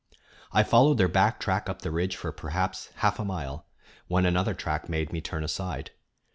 I 0.51 0.63
followed 0.63 0.97
their 0.97 1.07
back 1.07 1.39
track 1.39 1.69
up 1.69 1.83
the 1.83 1.91
ridge 1.91 2.15
for 2.15 2.31
perhaps 2.31 2.89
half 2.95 3.19
a 3.19 3.23
mile, 3.23 3.67
when 4.07 4.25
another 4.25 4.55
track 4.55 4.89
made 4.89 5.13
me 5.13 5.21
turn 5.21 5.43
aside. 5.43 5.91